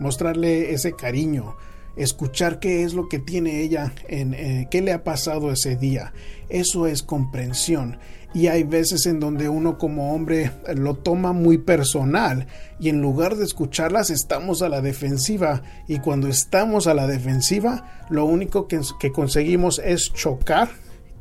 Mostrarle 0.00 0.72
ese 0.72 0.92
cariño, 0.92 1.56
escuchar 1.96 2.60
qué 2.60 2.82
es 2.82 2.94
lo 2.94 3.08
que 3.08 3.18
tiene 3.18 3.60
ella, 3.60 3.92
en, 4.08 4.32
eh, 4.32 4.68
qué 4.70 4.80
le 4.80 4.92
ha 4.92 5.04
pasado 5.04 5.50
ese 5.52 5.76
día. 5.76 6.12
Eso 6.48 6.86
es 6.86 7.02
comprensión. 7.02 7.98
Y 8.34 8.48
hay 8.48 8.62
veces 8.62 9.06
en 9.06 9.20
donde 9.20 9.48
uno 9.48 9.78
como 9.78 10.14
hombre 10.14 10.52
lo 10.74 10.94
toma 10.94 11.32
muy 11.32 11.58
personal 11.58 12.46
y 12.78 12.90
en 12.90 13.00
lugar 13.00 13.36
de 13.36 13.44
escucharlas 13.44 14.10
estamos 14.10 14.60
a 14.60 14.68
la 14.68 14.82
defensiva 14.82 15.62
y 15.86 15.98
cuando 16.00 16.28
estamos 16.28 16.86
a 16.86 16.94
la 16.94 17.06
defensiva 17.06 18.06
lo 18.10 18.26
único 18.26 18.68
que, 18.68 19.12
conseguimos 19.12 19.80
es 19.82 20.12
chocar 20.12 20.68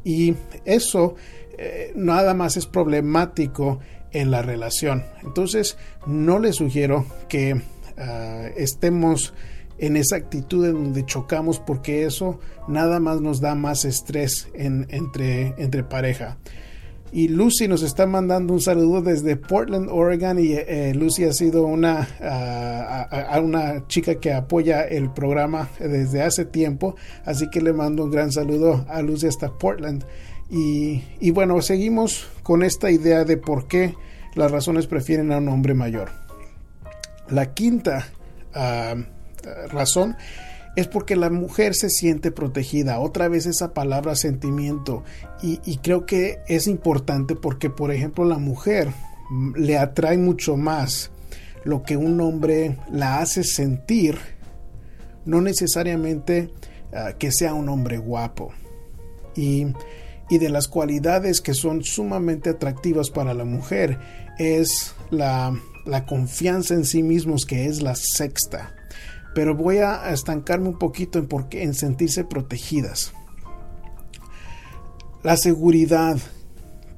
y 0.03 0.35
eso 0.65 1.15
eh, 1.57 1.93
nada 1.95 2.33
más 2.33 2.57
es 2.57 2.65
problemático 2.65 3.79
en 4.11 4.29
la 4.29 4.41
relación. 4.41 5.05
Entonces 5.23 5.77
no 6.05 6.39
le 6.39 6.51
sugiero 6.51 7.05
que 7.29 7.61
ah, 7.97 8.49
estemos 8.57 9.33
en 9.77 9.95
esa 9.95 10.15
actitud 10.15 10.65
en 10.65 10.73
donde 10.73 11.05
chocamos 11.05 11.59
porque 11.59 12.05
eso 12.05 12.39
nada 12.67 12.99
más 12.99 13.21
nos 13.21 13.41
da 13.41 13.55
más 13.55 13.85
estrés 13.85 14.49
entre, 14.53 15.53
entre 15.57 15.83
pareja. 15.83 16.37
Y 17.11 17.29
Lucy 17.29 17.67
nos 17.67 17.83
está 17.83 18.05
mandando 18.05 18.53
un 18.53 18.61
saludo 18.61 19.01
desde 19.01 19.35
Portland, 19.37 19.89
Oregon. 19.89 20.39
Y 20.39 20.53
eh, 20.53 20.93
Lucy 20.93 21.23
ha 21.23 21.33
sido 21.33 21.65
una, 21.65 22.07
una 23.41 23.87
chica 23.87 24.15
que 24.15 24.33
apoya 24.33 24.83
el 24.83 25.09
programa 25.11 25.69
desde 25.79 26.21
hace 26.21 26.45
tiempo. 26.45 26.95
Así 27.25 27.49
que 27.49 27.61
le 27.61 27.73
mando 27.73 28.03
un 28.05 28.11
gran 28.11 28.31
saludo 28.31 28.85
a 28.89 29.01
Lucy 29.01 29.27
hasta 29.27 29.57
Portland. 29.57 30.03
Y, 30.49 31.03
y 31.19 31.31
bueno, 31.31 31.61
seguimos 31.61 32.27
con 32.43 32.63
esta 32.63 32.91
idea 32.91 33.23
de 33.23 33.37
por 33.37 33.67
qué 33.67 33.95
las 34.35 34.51
razones 34.51 34.87
prefieren 34.87 35.31
a 35.31 35.37
un 35.37 35.49
hombre 35.49 35.73
mayor. 35.73 36.09
La 37.29 37.53
quinta 37.53 38.07
ah, 38.53 38.95
razón 39.69 40.15
es 40.77 40.87
porque 40.87 41.15
la 41.15 41.31
mujer 41.31 41.73
se 41.73 41.89
siente 41.89 42.31
protegida. 42.31 42.99
Otra 42.99 43.27
vez 43.27 43.47
esa 43.47 43.73
palabra 43.73 44.15
sentimiento. 44.15 45.03
Y, 45.41 45.77
creo 45.77 46.05
que 46.05 46.37
es 46.47 46.67
importante 46.67 47.35
porque, 47.35 47.71
por 47.71 47.91
ejemplo, 47.91 48.25
la 48.25 48.37
mujer 48.37 48.93
le 49.55 49.79
atrae 49.79 50.19
mucho 50.19 50.55
más 50.55 51.09
lo 51.63 51.81
que 51.81 51.97
un 51.97 52.21
hombre 52.21 52.77
la 52.91 53.17
hace 53.17 53.43
sentir, 53.43 54.19
no 55.25 55.41
necesariamente 55.41 56.51
ah, 56.93 57.13
que 57.17 57.31
sea 57.31 57.55
un 57.55 57.69
hombre 57.69 57.97
guapo. 57.97 58.53
Y, 59.35 59.65
de 60.29 60.49
las 60.49 60.67
cualidades 60.67 61.41
que 61.41 61.55
son 61.55 61.83
sumamente 61.83 62.51
atractivas 62.51 63.09
para 63.09 63.33
la 63.33 63.45
mujer 63.45 63.97
es 64.37 64.93
la 65.09 65.59
confianza 66.07 66.75
en 66.75 66.85
sí 66.85 67.01
mismos, 67.01 67.47
que 67.47 67.65
es 67.65 67.81
la 67.81 67.95
sexta 67.95 68.75
pero 69.33 69.55
voy 69.55 69.77
a 69.77 70.11
estancarme 70.11 70.69
un 70.69 70.79
poquito 70.79 71.19
en, 71.19 71.27
en 71.51 71.73
sentirse 71.73 72.23
protegidas. 72.23 73.13
La 75.23 75.37
seguridad 75.37 76.17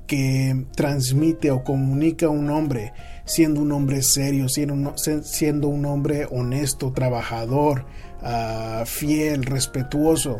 que 0.09 0.65
transmite 0.75 1.51
o 1.51 1.63
comunica 1.63 2.29
un 2.29 2.49
hombre, 2.49 2.93
siendo 3.25 3.61
un 3.61 3.71
hombre 3.71 4.01
serio, 4.01 4.47
siendo 4.49 5.67
un, 5.67 5.85
hombre 5.85 6.27
honesto, 6.31 6.91
trabajador, 6.91 7.85
ah, 8.21 8.83
fiel, 8.87 9.43
respetuoso, 9.43 10.39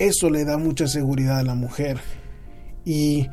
eso 0.00 0.28
le 0.28 0.44
da 0.44 0.58
mucha 0.58 0.88
seguridad 0.88 1.38
a 1.38 1.44
la 1.44 1.54
mujer. 1.54 2.00
Y 2.84 3.28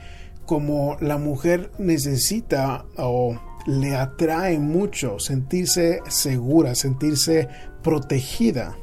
como 0.45 0.95
la 1.01 1.17
mujer 1.17 1.71
necesita 1.79 2.85
o 2.97 3.39
le 3.65 3.95
atrae 3.95 4.59
mucho 4.59 5.19
sentirse 5.19 6.01
segura, 6.09 6.75
sentirse 6.75 7.47
protegida. 7.83 8.77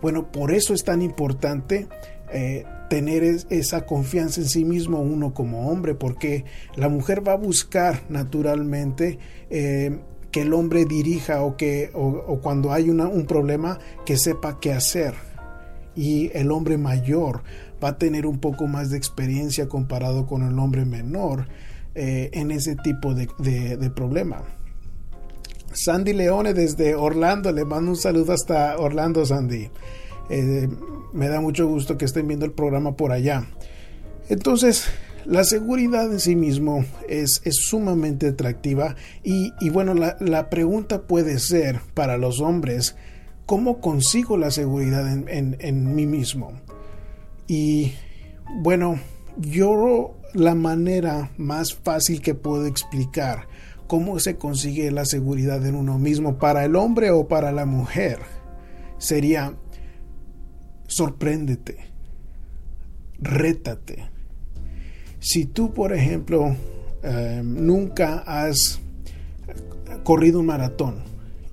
Bueno, 0.00 0.30
por 0.32 0.52
eso 0.52 0.74
es 0.74 0.84
tan 0.84 1.02
importante 1.02 1.88
eh, 2.32 2.64
tener 2.88 3.22
esa 3.48 3.86
confianza 3.86 4.40
en 4.40 4.48
sí 4.48 4.64
mismo 4.64 5.00
uno 5.00 5.32
como 5.32 5.70
hombre, 5.70 5.94
porque 5.94 6.44
la 6.76 6.88
mujer 6.88 7.26
va 7.26 7.32
a 7.32 7.36
buscar 7.36 8.02
naturalmente 8.08 9.18
eh, 9.48 9.98
que 10.30 10.42
el 10.42 10.52
hombre 10.54 10.84
dirija 10.84 11.42
o 11.42 11.56
que 11.56 11.90
o, 11.94 12.40
cuando 12.42 12.72
hay 12.72 12.90
un 12.90 13.26
problema 13.26 13.78
que 14.04 14.16
sepa 14.16 14.58
qué 14.60 14.72
hacer. 14.72 15.14
Y 15.94 16.30
el 16.34 16.50
hombre 16.50 16.78
mayor 16.78 17.42
va 17.82 17.88
a 17.88 17.98
tener 17.98 18.26
un 18.26 18.38
poco 18.38 18.66
más 18.66 18.90
de 18.90 18.96
experiencia 18.96 19.68
comparado 19.68 20.26
con 20.26 20.42
el 20.42 20.58
hombre 20.58 20.84
menor 20.84 21.46
eh, 21.94 22.30
en 22.32 22.50
ese 22.50 22.76
tipo 22.76 23.14
de, 23.14 23.90
problema. 23.94 24.42
Sandy 25.72 26.12
Leone 26.12 26.54
desde 26.54 26.94
Orlando, 26.94 27.52
le 27.52 27.64
mando 27.64 27.92
un 27.92 27.96
saludo 27.96 28.32
hasta 28.32 28.76
Orlando, 28.78 29.24
Sandy. 29.24 29.70
Eh, 30.30 30.68
me 31.12 31.28
da 31.28 31.40
mucho 31.40 31.66
gusto 31.66 31.96
que 31.98 32.04
estén 32.04 32.28
viendo 32.28 32.46
el 32.46 32.52
programa 32.52 32.96
por 32.96 33.12
allá. 33.12 33.46
Entonces, 34.28 34.86
la 35.24 35.44
seguridad 35.44 36.10
en 36.10 36.20
sí 36.20 36.36
mismo 36.36 36.84
es, 37.08 37.40
sumamente 37.44 38.28
atractiva 38.28 38.96
y, 39.22 39.52
bueno, 39.70 39.94
la, 39.94 40.50
pregunta 40.50 41.02
puede 41.02 41.38
ser 41.38 41.80
para 41.94 42.16
los 42.16 42.40
hombres, 42.40 42.96
¿cómo 43.46 43.80
consigo 43.80 44.36
la 44.36 44.50
seguridad 44.50 45.10
en, 45.10 45.56
en 45.60 45.94
mí 45.94 46.06
mismo? 46.06 46.52
Y 47.46 47.92
bueno, 48.62 48.98
yo 49.38 50.14
la 50.34 50.54
manera 50.54 51.30
más 51.36 51.74
fácil 51.74 52.20
que 52.22 52.34
puedo 52.34 52.66
explicar 52.66 53.46
cómo 53.86 54.18
se 54.18 54.36
consigue 54.36 54.90
la 54.90 55.04
seguridad 55.04 55.64
en 55.66 55.74
uno 55.74 55.98
mismo 55.98 56.38
para 56.38 56.64
el 56.64 56.76
hombre 56.76 57.10
o 57.10 57.28
para 57.28 57.52
la 57.52 57.66
mujer 57.66 58.18
sería 58.98 59.54
sorpréndete, 60.86 61.78
rétate. 63.20 64.04
Si 65.20 65.46
tú, 65.46 65.72
por 65.72 65.92
ejemplo, 65.92 66.54
em, 67.02 67.66
nunca 67.66 68.22
has 68.26 68.80
corrido 70.04 70.40
un 70.40 70.46
maratón 70.46 70.96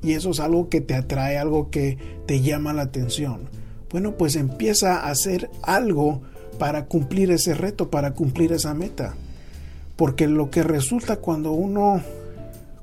y 0.02 0.14
eso 0.14 0.32
es 0.32 0.40
algo 0.40 0.70
que 0.70 0.82
te 0.82 0.96
atrae, 0.96 1.38
algo 1.38 1.70
que 1.70 1.98
te 2.26 2.42
llama 2.42 2.74
la 2.74 2.84
atención, 2.84 3.50
bueno, 3.90 4.18
pues 4.18 4.36
empieza 4.36 5.02
a 5.02 5.10
hacer 5.10 5.50
algo 5.64 6.22
para 6.58 6.86
cumplir 6.86 7.32
ese 7.32 7.54
reto, 7.54 7.90
para 7.90 8.14
cumplir 8.14 8.52
esa 8.52 8.74
meta. 8.74 9.16
Porque 9.96 10.28
lo 10.28 10.50
que 10.50 10.64
resulta 10.64 11.18
cuando 11.18 11.52
uno 11.52 12.02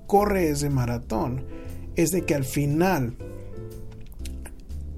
corre 0.06 0.50
ese 0.50 0.70
maratón 0.70 1.42
es 1.96 2.10
de 2.10 2.22
que 2.22 2.34
al 2.34 2.44
final 2.44 3.14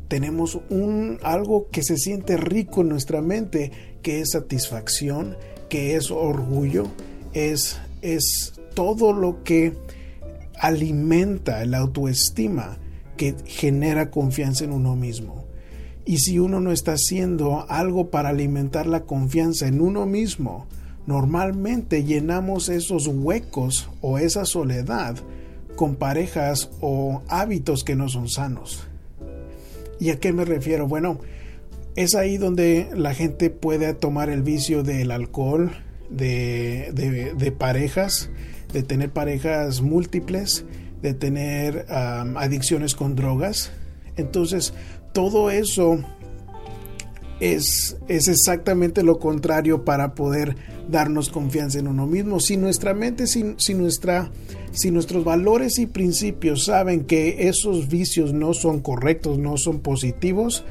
tenemos 0.09 0.59
un 0.71 1.19
algo 1.23 1.69
que 1.71 1.83
se 1.83 1.97
siente 1.97 2.37
rico 2.37 2.81
en 2.81 2.89
nuestra 2.89 3.21
mente, 3.21 3.73
que 4.03 4.21
es 4.21 4.33
satisfacción, 4.33 5.37
que 5.69 5.97
es 5.97 6.11
orgullo, 6.11 6.89
es 7.35 7.79
es 8.03 8.53
todo 8.75 9.13
lo 9.13 9.43
que 9.43 9.75
alimenta 10.59 11.65
la 11.65 11.79
autoestima 11.79 12.79
que 13.17 13.35
genera 13.47 14.11
confianza 14.11 14.65
en 14.65 14.73
uno 14.73 14.97
mismo. 14.97 15.45
Y 16.09 16.21
si 16.21 16.39
uno 16.39 16.59
no 16.59 16.73
está 16.73 16.93
haciendo 16.93 17.67
algo 17.69 18.09
para 18.09 18.31
alimentar 18.31 18.87
la 18.87 19.03
confianza 19.03 19.69
en 19.69 19.83
uno 19.83 20.07
mismo, 20.07 20.67
normalmente 21.07 22.03
llenamos 22.03 22.71
esos 22.71 23.07
huecos 23.09 23.91
o 24.01 24.17
esa 24.17 24.47
soledad 24.47 25.17
con 25.77 25.97
parejas 25.97 26.71
o 26.81 27.21
hábitos 27.29 27.85
que 27.85 27.95
no 27.95 28.09
son 28.09 28.31
sanos. 28.31 28.89
¿Y 30.01 30.09
a 30.09 30.19
qué 30.19 30.33
me 30.33 30.47
refiero? 30.47 30.89
Bueno, 30.89 31.21
es 31.95 32.15
ahí 32.15 32.39
donde 32.39 32.89
la 32.97 33.13
gente 33.13 33.51
puede 33.51 33.93
tomar 33.93 34.31
el 34.31 34.43
vicio 34.43 34.83
del 34.83 35.11
alcohol, 35.11 35.73
de, 36.09 37.35
de, 37.37 37.53
parejas, 37.53 38.31
de 38.73 38.83
tener 38.83 39.11
parejas 39.11 39.83
múltiples, 39.83 40.65
de 41.03 41.13
tener 41.13 41.85
adicciones 41.91 42.95
con 42.95 43.15
drogas. 43.15 43.73
Entonces, 44.17 44.73
todo 45.13 45.51
eso 45.51 45.99
es, 47.41 47.97
es 48.09 48.29
exactamente 48.29 49.03
lo 49.03 49.19
contrario 49.19 49.85
para 49.85 50.15
poder 50.15 50.57
darnos 50.89 51.29
confianza 51.29 51.79
en 51.79 51.89
uno 51.89 52.07
mismo. 52.07 52.41
Si 52.41 52.57
nuestra 52.57 52.95
mente, 52.95 53.27
si, 53.27 53.55
si, 53.59 53.75
nuestra, 53.75 54.31
si 54.73 54.91
nuestros 54.91 55.25
valores 55.25 55.79
y 55.79 55.87
principios 55.87 56.65
saben 56.65 57.05
que 57.05 57.49
esos 57.49 57.89
vicios 57.89 58.33
no 58.33 58.55
son 58.55 58.81
correctos, 58.81 59.39
no 59.39 59.57
son 59.57 59.81
positivos, 59.81 60.65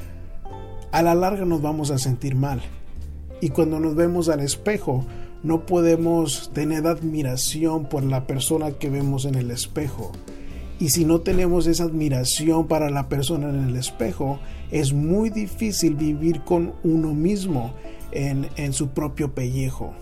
a 0.91 1.01
la 1.01 1.15
larga 1.15 1.45
nos 1.45 1.61
vamos 1.61 1.91
a 1.91 1.97
sentir 1.97 2.35
mal. 2.35 2.61
Y 3.41 3.49
cuando 3.49 3.79
nos 3.79 3.95
vemos 3.95 4.29
al 4.29 4.39
espejo, 4.39 5.05
no 5.43 5.65
podemos 5.65 6.51
tener 6.53 6.87
admiración 6.87 7.87
por 7.87 8.03
la 8.03 8.25
persona 8.25 8.71
que 8.71 8.89
vemos 8.89 9.25
en 9.25 9.35
el 9.35 9.51
espejo. 9.51 10.11
Y 10.79 10.89
si 10.89 11.05
no 11.05 11.21
tenemos 11.21 11.65
esa 11.65 11.85
admiración 11.85 12.67
para 12.67 12.89
la 12.89 13.09
persona 13.09 13.49
en 13.49 13.69
el 13.69 13.75
espejo, 13.75 14.39
es 14.71 14.93
muy 14.93 15.29
difícil 15.29 15.95
vivir 15.95 16.41
con 16.41 16.73
uno 16.83 17.13
mismo 17.13 17.73
en, 18.11 18.47
en 18.57 18.73
su 18.73 18.89
propio 18.89 19.33
pellejo. 19.33 19.93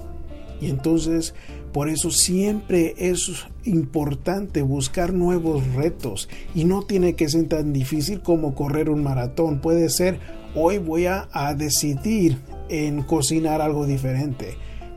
Y 0.60 0.70
entonces, 0.70 1.34
por 1.72 1.89
eso 1.89 2.12
siempre 2.12 2.96
es 2.98 3.46
importante 3.63 4.62
buscar 4.62 5.13
nuevos 5.13 5.65
retos. 5.74 6.29
Y 6.53 6.65
no 6.65 6.82
tiene 6.82 7.15
que 7.15 7.29
ser 7.29 7.48
tan 7.48 7.74
difícil 7.74 8.22
como 8.22 8.55
correr 8.55 8.89
un 8.89 9.03
maratón. 9.03 9.60
Puede 9.60 9.89
ser, 9.89 10.20
hoy 10.55 10.77
voy 10.77 11.05
a, 11.05 11.29
a 11.32 11.53
decidir 11.53 12.38
en 12.70 13.03
cocinar 13.03 13.62
algo 13.62 13.86
diferente. 13.86 14.55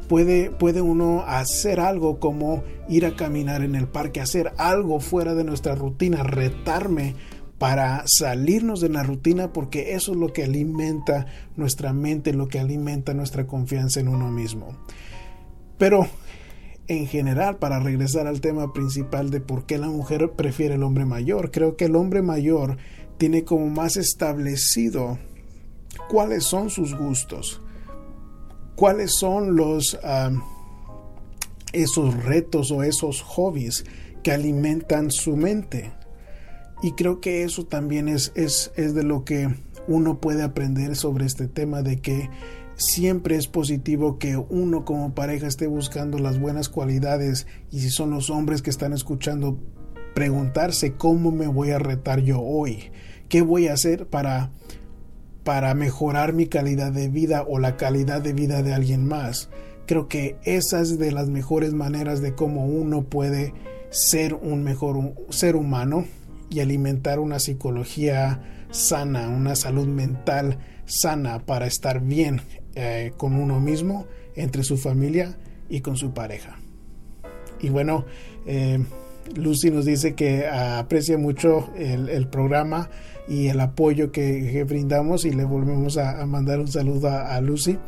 Puede, 0.08 0.50
puede, 0.50 0.80
uno 0.80 1.22
hacer 1.26 1.80
algo 1.80 2.18
como 2.18 2.64
ir 2.88 3.04
a 3.04 3.14
caminar 3.14 3.62
en 3.62 3.74
el 3.74 3.86
parque, 3.88 4.20
hacer 4.20 4.52
algo 4.56 5.00
fuera 5.00 5.34
de 5.34 5.44
nuestra 5.44 5.74
rutina, 5.74 6.22
retarme 6.22 7.14
para 7.58 8.04
salirnos 8.06 8.80
de 8.80 8.88
la 8.88 9.02
rutina 9.02 9.52
porque 9.52 9.94
eso 9.94 10.12
es 10.12 10.18
lo 10.18 10.32
que 10.32 10.44
alimenta 10.44 11.26
nuestra 11.56 11.92
mente, 11.92 12.32
lo 12.32 12.48
que 12.48 12.60
alimenta 12.60 13.12
nuestra 13.14 13.46
confianza 13.46 14.00
en 14.00 14.08
uno 14.08 14.30
mismo. 14.30 14.78
Pero 15.76 16.06
en 16.86 17.06
general, 17.06 17.58
para 17.58 17.80
regresar 17.80 18.26
al 18.26 18.40
tema 18.40 18.72
principal 18.72 19.30
de 19.30 19.40
por 19.40 19.66
qué 19.66 19.76
la 19.76 19.88
mujer 19.88 20.32
prefiere 20.32 20.76
el 20.76 20.82
hombre 20.82 21.04
mayor, 21.04 21.50
creo 21.50 21.76
que 21.76 21.84
el 21.84 21.96
hombre 21.96 22.22
mayor 22.22 22.78
tiene 23.18 23.44
como 23.44 23.68
más 23.68 23.96
establecido 23.96 25.18
cuáles 26.08 26.44
son 26.44 26.70
sus 26.70 26.96
gustos, 26.96 27.60
cuáles 28.78 29.10
son 29.10 29.56
los 29.56 29.98
esos 31.72 32.24
retos 32.24 32.70
o 32.70 32.84
esos 32.84 33.22
hobbies 33.22 33.84
que 34.22 34.30
alimentan 34.30 35.10
su 35.10 35.36
mente. 35.36 35.90
Y 36.80 36.92
creo 36.92 37.20
que 37.20 37.42
eso 37.42 37.66
también 37.66 38.08
es, 38.08 38.30
es, 38.36 38.70
es 38.76 38.94
de 38.94 39.02
lo 39.02 39.24
que 39.24 39.52
uno 39.88 40.20
puede 40.20 40.44
aprender 40.44 40.94
sobre 40.94 41.26
este 41.26 41.48
tema 41.48 41.82
de 41.82 42.00
que 42.00 42.30
siempre 42.76 43.34
es 43.34 43.48
positivo 43.48 44.20
que 44.20 44.36
uno 44.36 44.84
como 44.84 45.12
pareja 45.12 45.48
esté 45.48 45.66
buscando 45.66 46.20
las 46.20 46.38
buenas 46.38 46.68
cualidades 46.68 47.48
y 47.72 47.80
si 47.80 47.90
son 47.90 48.10
los 48.10 48.30
hombres 48.30 48.62
que 48.62 48.70
están 48.70 48.92
escuchando 48.92 49.58
preguntarse 50.14 50.92
cómo 50.92 51.32
me 51.32 51.48
voy 51.48 51.72
a 51.72 51.80
retar 51.80 52.20
yo 52.20 52.40
hoy, 52.40 52.92
qué 53.28 53.42
voy 53.42 53.66
a 53.66 53.72
hacer 53.72 54.06
para 54.06 54.52
para 55.48 55.72
mejorar 55.72 56.34
mi 56.34 56.46
calidad 56.46 56.92
de 56.92 57.08
vida 57.08 57.42
o 57.48 57.58
la 57.58 57.78
calidad 57.78 58.20
de 58.20 58.34
vida 58.34 58.62
de 58.62 58.74
alguien 58.74 59.08
más. 59.08 59.48
Creo 59.86 60.06
que 60.06 60.36
esa 60.44 60.82
es 60.82 60.98
de 60.98 61.10
las 61.10 61.30
mejores 61.30 61.72
maneras 61.72 62.20
de 62.20 62.34
cómo 62.34 62.66
uno 62.66 63.04
puede 63.04 63.54
ser 63.88 64.34
un 64.34 64.62
mejor 64.62 65.14
ser 65.30 65.56
humano 65.56 66.04
y 66.50 66.60
alimentar 66.60 67.18
una 67.18 67.38
psicología 67.38 68.42
sana, 68.72 69.30
una 69.30 69.56
salud 69.56 69.86
mental 69.86 70.58
sana 70.84 71.38
para 71.46 71.66
estar 71.66 72.02
bien 72.02 72.42
eh, 72.74 73.12
con 73.16 73.34
uno 73.34 73.58
mismo, 73.58 74.04
entre 74.36 74.64
su 74.64 74.76
familia 74.76 75.38
y 75.70 75.80
con 75.80 75.96
su 75.96 76.12
pareja. 76.12 76.58
Y 77.58 77.70
bueno, 77.70 78.04
eh, 78.44 78.84
Lucy 79.34 79.70
nos 79.70 79.86
dice 79.86 80.14
que 80.14 80.46
aprecia 80.46 81.16
mucho 81.16 81.70
el 81.74 82.28
programa 82.28 82.90
y 83.28 83.48
el 83.48 83.60
apoyo 83.60 84.10
que, 84.10 84.64
brindamos 84.64 85.24
y 85.24 85.32
le 85.32 85.44
volvemos 85.44 85.98
a, 85.98 86.24
mandar 86.26 86.60
un 86.60 86.68
saludo 86.68 87.10
a, 87.10 87.40
Lucy. 87.40 87.78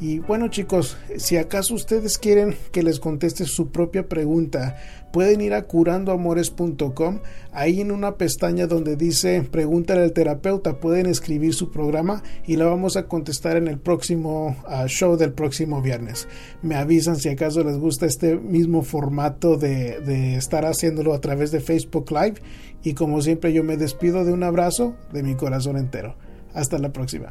Y 0.00 0.18
bueno 0.18 0.48
chicos, 0.48 0.96
si 1.16 1.36
acaso 1.36 1.74
ustedes 1.74 2.18
quieren 2.18 2.56
que 2.72 2.82
les 2.82 2.98
conteste 2.98 3.44
su 3.44 3.70
propia 3.70 4.08
pregunta, 4.08 4.76
pueden 5.12 5.40
ir 5.40 5.54
a 5.54 5.62
curandoamores.com. 5.62 7.20
Ahí 7.52 7.80
en 7.80 7.92
una 7.92 8.16
pestaña 8.16 8.66
donde 8.66 8.96
dice 8.96 9.46
pregúntale 9.48 10.02
al 10.02 10.12
terapeuta, 10.12 10.80
pueden 10.80 11.06
escribir 11.06 11.54
su 11.54 11.70
programa 11.70 12.24
y 12.44 12.56
la 12.56 12.66
vamos 12.66 12.96
a 12.96 13.06
contestar 13.06 13.56
en 13.56 13.68
el 13.68 13.78
próximo 13.78 14.56
ah, 14.66 14.86
show 14.88 15.16
del 15.16 15.32
próximo 15.32 15.80
viernes. 15.80 16.26
Me 16.60 16.74
avisan 16.74 17.16
si 17.16 17.28
acaso 17.28 17.62
les 17.62 17.78
gusta 17.78 18.06
este 18.06 18.36
mismo 18.36 18.82
formato 18.82 19.56
de, 19.56 20.00
de 20.00 20.34
estar 20.34 20.64
haciéndolo 20.64 21.14
a 21.14 21.20
través 21.20 21.52
de 21.52 21.60
Facebook 21.60 22.10
Live 22.10 22.42
y 22.82 22.94
como 22.94 23.22
siempre 23.22 23.52
yo 23.52 23.62
me 23.62 23.76
despido 23.76 24.24
de 24.24 24.32
un 24.32 24.42
abrazo 24.42 24.96
de 25.12 25.22
mi 25.22 25.36
corazón 25.36 25.76
entero. 25.76 26.16
Hasta 26.52 26.78
la 26.78 26.92
próxima. 26.92 27.30